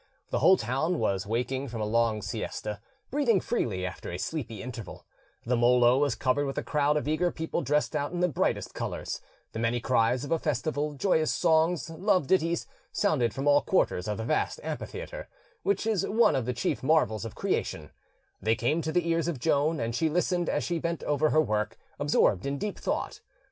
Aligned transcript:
The 0.31 0.39
whole 0.39 0.57
town 0.57 0.97
was 0.97 1.27
waking 1.27 1.67
from 1.67 1.79
a 1.79 1.85
long 1.85 2.23
siesta, 2.23 2.81
breathing 3.11 3.39
freely 3.39 3.85
after 3.85 4.09
a 4.09 4.17
sleepy 4.17 4.63
interval; 4.63 5.05
the 5.45 5.55
Molo 5.55 5.99
was 5.99 6.15
covered 6.15 6.47
with 6.47 6.57
a 6.57 6.63
crowd 6.63 6.97
of 6.97 7.07
eager 7.07 7.31
people 7.31 7.61
dressed 7.61 7.95
out 7.95 8.11
in 8.11 8.19
the 8.19 8.27
brightest 8.27 8.73
colours; 8.73 9.21
the 9.51 9.59
many 9.59 9.79
cries 9.79 10.25
of 10.25 10.31
a 10.31 10.39
festival, 10.39 10.93
joyous 10.95 11.31
songs, 11.31 11.91
love 11.91 12.25
ditties 12.25 12.65
sounded 12.91 13.31
from 13.31 13.47
all 13.47 13.61
quarters 13.61 14.07
of 14.07 14.17
the 14.17 14.25
vast 14.25 14.59
amphitheatre, 14.63 15.29
which 15.61 15.85
is 15.85 16.03
one 16.07 16.35
of 16.35 16.45
the 16.47 16.53
chief 16.53 16.81
marvels 16.81 17.23
of 17.23 17.35
creation; 17.35 17.91
they 18.41 18.55
came 18.55 18.81
to 18.81 18.91
the 18.91 19.07
ears 19.07 19.27
of 19.27 19.37
Joan, 19.37 19.79
and 19.79 19.93
she 19.93 20.09
listened 20.09 20.49
as 20.49 20.63
she 20.63 20.79
bent 20.79 21.03
over 21.03 21.29
her 21.29 21.41
work, 21.43 21.77
absorbed 21.99 22.47
in 22.47 22.57
deep 22.57 22.79
thought. 22.79 23.21